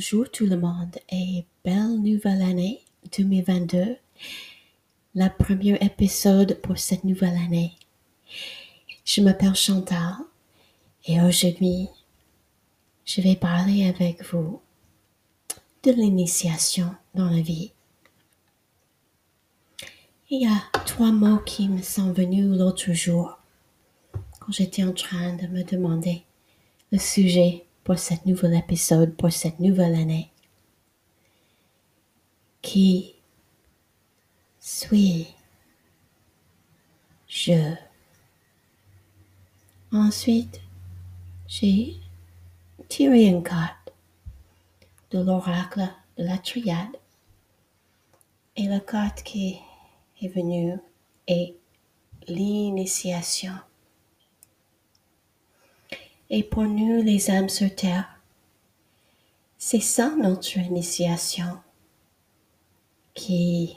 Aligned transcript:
Bonjour 0.00 0.30
tout 0.30 0.46
le 0.46 0.56
monde 0.56 0.96
et 1.10 1.44
belle 1.62 2.00
nouvelle 2.00 2.40
année 2.40 2.80
2022. 3.18 3.98
La 5.14 5.28
première 5.28 5.82
épisode 5.82 6.58
pour 6.62 6.78
cette 6.78 7.04
nouvelle 7.04 7.36
année. 7.36 7.74
Je 9.04 9.20
m'appelle 9.20 9.54
Chantal 9.54 10.14
et 11.04 11.20
aujourd'hui, 11.20 11.88
je 13.04 13.20
vais 13.20 13.36
parler 13.36 13.90
avec 13.90 14.24
vous 14.32 14.62
de 15.82 15.92
l'initiation 15.92 16.94
dans 17.14 17.28
la 17.28 17.42
vie. 17.42 17.72
Il 20.30 20.40
y 20.40 20.46
a 20.46 20.62
trois 20.86 21.12
mots 21.12 21.40
qui 21.40 21.68
me 21.68 21.82
sont 21.82 22.14
venus 22.14 22.46
l'autre 22.56 22.90
jour 22.94 23.38
quand 24.12 24.50
j'étais 24.50 24.82
en 24.82 24.94
train 24.94 25.34
de 25.36 25.46
me 25.48 25.62
demander 25.62 26.22
le 26.90 26.98
sujet 26.98 27.66
pour 27.84 27.98
cet 27.98 28.26
nouvel 28.26 28.54
épisode, 28.54 29.16
pour 29.16 29.32
cette 29.32 29.60
nouvelle 29.60 29.94
année. 29.94 30.30
Qui 32.62 33.14
suis 34.58 35.28
je? 37.26 37.74
Ensuite, 39.92 40.60
j'ai 41.46 41.96
tiré 42.88 43.24
une 43.26 43.42
carte 43.42 43.92
de 45.10 45.20
l'oracle 45.20 45.88
de 46.18 46.24
la 46.24 46.38
triade 46.38 46.96
et 48.56 48.66
la 48.66 48.80
carte 48.80 49.22
qui 49.22 49.58
est 50.20 50.28
venue 50.28 50.76
est 51.26 51.56
l'initiation. 52.28 53.54
Et 56.32 56.44
pour 56.44 56.62
nous, 56.62 57.02
les 57.02 57.28
âmes 57.28 57.48
sur 57.48 57.74
terre, 57.74 58.20
c'est 59.58 59.80
ça 59.80 60.14
notre 60.16 60.56
initiation. 60.58 61.60
Qui 63.14 63.76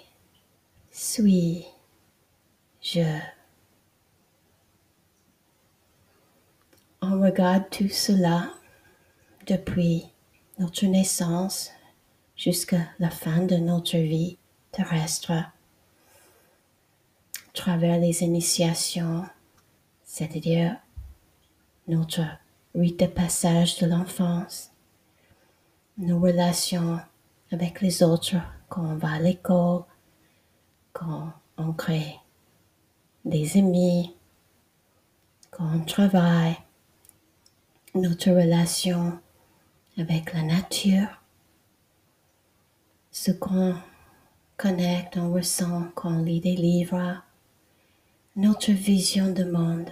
suis 0.91 1.65
je? 2.79 3.19
On 7.01 7.19
regarde 7.19 7.69
tout 7.71 7.89
cela 7.89 8.53
depuis 9.47 10.05
notre 10.59 10.85
naissance 10.85 11.71
jusqu'à 12.37 12.87
la 12.99 13.09
fin 13.09 13.41
de 13.41 13.55
notre 13.55 13.97
vie 13.97 14.37
terrestre, 14.71 15.31
à 15.31 15.51
travers 17.53 17.99
les 17.99 18.21
initiations, 18.21 19.25
c'est-à-dire 20.03 20.77
notre 21.87 22.21
rite 22.75 22.99
de 22.99 23.05
passage 23.05 23.77
de 23.79 23.85
l'enfance, 23.85 24.71
nos 25.97 26.19
relations 26.19 26.99
avec 27.51 27.81
les 27.81 28.01
autres 28.01 28.35
quand 28.67 28.83
on 28.83 28.95
va 28.95 29.13
à 29.13 29.19
l'école, 29.19 29.83
quand 30.91 31.33
on 31.57 31.73
crée 31.73 32.15
des 33.25 33.57
amis, 33.57 34.15
quand 35.51 35.69
on 35.75 35.85
travaille, 35.85 36.57
notre 37.93 38.31
relation 38.31 39.19
avec 39.97 40.33
la 40.33 40.41
nature, 40.41 41.21
ce 43.11 43.31
qu'on 43.31 43.75
connecte, 44.57 45.17
on 45.17 45.31
ressent 45.31 45.89
quand 45.93 46.11
on 46.11 46.23
lit 46.23 46.41
des 46.41 46.55
livres, 46.55 47.21
notre 48.35 48.71
vision 48.71 49.31
du 49.31 49.45
monde, 49.45 49.91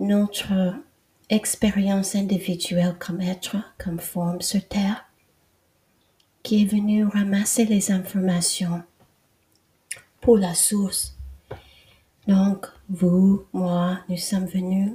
notre 0.00 0.74
expérience 1.32 2.14
individuelle 2.14 2.94
comme 2.98 3.22
être, 3.22 3.56
comme 3.82 3.98
forme 3.98 4.42
sur 4.42 4.66
Terre, 4.68 5.06
qui 6.42 6.62
est 6.62 6.66
venu 6.66 7.06
ramasser 7.06 7.64
les 7.64 7.90
informations 7.90 8.82
pour 10.20 10.36
la 10.36 10.54
source. 10.54 11.16
Donc, 12.28 12.66
vous, 12.90 13.46
moi, 13.54 14.00
nous 14.10 14.18
sommes 14.18 14.44
venus 14.46 14.92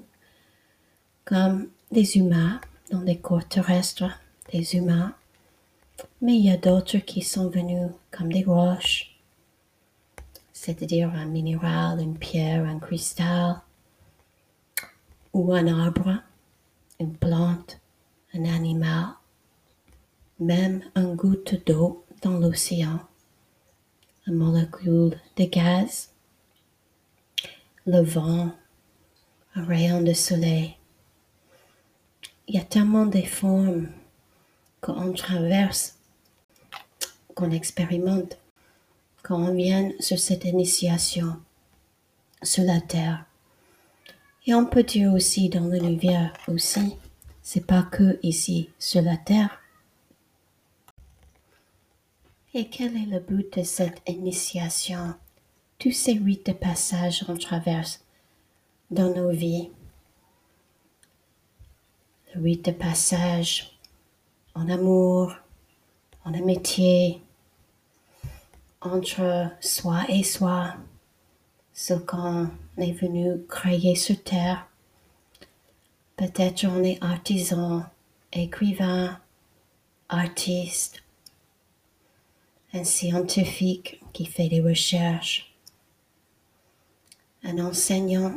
comme 1.25 1.69
des 1.91 2.17
humains 2.17 2.61
dans 2.91 3.01
des 3.01 3.17
corps 3.17 3.47
terrestres, 3.47 4.21
des 4.53 4.75
humains, 4.75 5.15
mais 6.21 6.35
il 6.35 6.45
y 6.45 6.51
a 6.51 6.57
d'autres 6.57 6.99
qui 6.99 7.23
sont 7.23 7.49
venus 7.49 7.89
comme 8.11 8.31
des 8.31 8.43
roches, 8.43 9.17
c'est-à-dire 10.53 11.11
un 11.15 11.25
minéral, 11.25 11.99
une 11.99 12.17
pierre, 12.17 12.63
un 12.63 12.79
cristal, 12.79 13.61
ou 15.37 15.53
un 15.53 15.67
arbre, 15.67 16.17
une 16.99 17.15
plante, 17.15 17.79
un 18.33 18.45
animal, 18.45 19.09
même 20.39 20.81
une 20.95 21.15
goutte 21.15 21.63
d'eau 21.67 22.03
dans 22.23 22.39
l'océan, 22.39 22.99
une 24.25 24.33
molécule 24.33 25.15
de 25.35 25.43
gaz, 25.43 26.09
le 27.85 28.01
vent, 28.01 28.51
un 29.53 29.63
rayon 29.63 30.01
de 30.01 30.13
soleil. 30.13 30.75
Il 32.47 32.55
y 32.55 32.59
a 32.59 32.63
tellement 32.63 33.05
de 33.05 33.21
formes 33.21 33.89
qu'on 34.81 35.13
traverse, 35.13 35.99
qu'on 37.35 37.51
expérimente, 37.51 38.39
quand 39.21 39.37
on 39.37 39.53
vient 39.53 39.91
sur 39.99 40.17
cette 40.17 40.45
initiation 40.45 41.39
sur 42.41 42.63
la 42.63 42.81
terre. 42.81 43.25
Et 44.47 44.53
on 44.53 44.65
peut 44.65 44.83
dire 44.83 45.13
aussi 45.13 45.49
dans 45.49 45.67
l'univers 45.67 46.31
aussi, 46.47 46.95
c'est 47.41 47.67
pas 47.67 47.83
que 47.83 48.17
ici 48.23 48.69
sur 48.79 49.01
la 49.01 49.17
terre. 49.17 49.61
Et 52.53 52.69
quel 52.69 52.95
est 52.95 53.07
le 53.07 53.19
but 53.19 53.57
de 53.57 53.63
cette 53.63 54.01
initiation? 54.07 55.15
Tous 55.77 55.91
ces 55.91 56.13
rites 56.13 56.45
de 56.45 56.53
passage 56.53 57.25
qu'on 57.25 57.37
traverse 57.37 58.05
dans 58.89 59.13
nos 59.13 59.31
vies. 59.31 59.69
Le 62.33 62.41
rite 62.41 62.65
de 62.65 62.71
passage 62.71 63.77
en 64.55 64.69
amour, 64.69 65.35
en 66.23 66.33
amitié, 66.33 67.21
entre 68.79 69.51
soi 69.59 70.05
et 70.07 70.23
soi, 70.23 70.73
ce 71.77 71.93
qu'on 71.93 72.49
est 72.77 72.91
venu 72.93 73.45
créer 73.47 73.93
sur 73.93 74.21
Terre. 74.23 74.67
Peut-être 76.15 76.65
on 76.65 76.83
est 76.83 76.97
artisan, 77.03 77.85
écrivain, 78.33 79.21
artiste, 80.09 81.03
un 82.73 82.83
scientifique 82.83 84.01
qui 84.11 84.25
fait 84.25 84.49
des 84.49 84.59
recherches, 84.59 85.53
un 87.43 87.59
enseignant, 87.59 88.35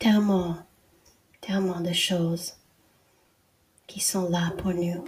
tellement, 0.00 0.56
tellement 1.40 1.80
de 1.80 1.92
choses 1.92 2.54
qui 3.86 4.00
sont 4.00 4.28
là 4.28 4.52
pour 4.58 4.74
nous. 4.74 5.04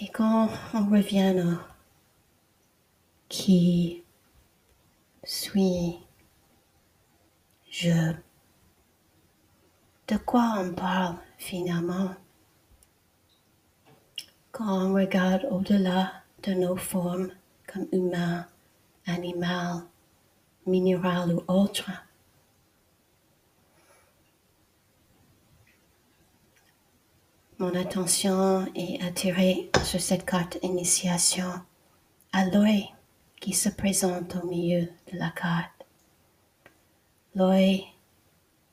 Et 0.00 0.08
quand 0.08 0.48
on 0.72 0.86
revient 0.86 1.38
à 1.38 1.75
qui 3.28 4.02
suis 5.24 5.98
je. 7.70 8.14
De 10.08 10.16
quoi 10.16 10.54
on 10.58 10.72
parle 10.72 11.16
finalement? 11.36 12.14
Quand 14.52 14.86
on 14.86 14.94
regarde 14.94 15.46
au-delà 15.50 16.12
de 16.44 16.52
nos 16.52 16.76
formes 16.76 17.30
comme 17.66 17.86
humain, 17.92 18.46
animal, 19.06 19.82
minéral 20.64 21.34
ou 21.34 21.42
autre 21.48 21.90
Mon 27.58 27.74
attention 27.74 28.66
est 28.74 29.02
attirée 29.02 29.70
sur 29.82 29.98
cette 29.98 30.26
carte 30.26 30.58
initiation 30.62 31.50
à 32.32 32.44
l'œil 32.44 32.95
qui 33.40 33.52
se 33.52 33.68
présente 33.68 34.36
au 34.36 34.46
milieu 34.46 34.88
de 35.12 35.18
la 35.18 35.30
carte. 35.30 35.86
L'œil 37.34 37.84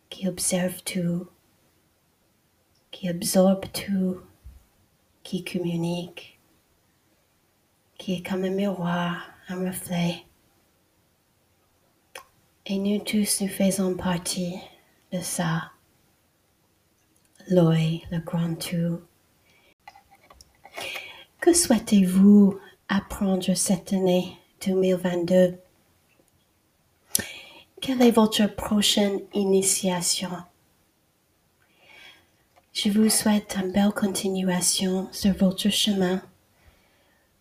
qui 0.10 0.28
observe 0.28 0.82
tout, 0.84 1.28
qui 2.92 3.10
absorbe 3.10 3.66
tout, 3.72 4.20
qui 5.24 5.44
communique, 5.44 6.40
qui 7.98 8.14
est 8.16 8.28
comme 8.28 8.44
un 8.44 8.50
miroir, 8.50 9.30
un 9.50 9.68
reflet. 9.68 10.24
Et 12.66 12.78
nous 12.78 13.00
tous, 13.00 13.42
nous 13.42 13.50
faisons 13.50 13.96
partie 13.96 14.56
de 15.12 15.20
ça. 15.20 15.72
L'œil, 17.50 18.04
le 18.12 18.20
grand 18.20 18.56
tout. 18.56 19.02
Que 21.42 21.54
souhaitez-vous 21.54 22.58
apprendre 22.88 23.54
cette 23.54 23.92
année? 23.92 24.38
2022. 24.66 25.56
Quelle 27.82 28.02
est 28.02 28.12
votre 28.12 28.46
prochaine 28.56 29.20
initiation? 29.34 30.30
Je 32.74 32.90
vous 32.90 33.10
souhaite 33.10 33.58
une 33.62 33.72
belle 33.72 33.92
continuation 33.92 35.08
sur 35.12 35.34
votre 35.34 35.70
chemin, 35.70 36.22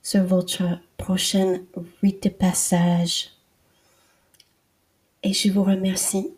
sur 0.02 0.24
votre 0.24 0.62
prochaine 0.96 1.64
rite 2.02 2.24
de 2.24 2.28
passage. 2.28 3.30
Et 5.22 5.32
je 5.32 5.50
vous 5.50 5.64
remercie. 5.64 6.34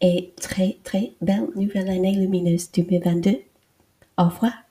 Et 0.00 0.34
très, 0.36 0.76
très 0.84 1.14
belle 1.22 1.48
nouvelle 1.56 1.88
année 1.88 2.12
lumineuse 2.12 2.70
2022. 2.70 3.40
Au 4.18 4.24
revoir. 4.24 4.65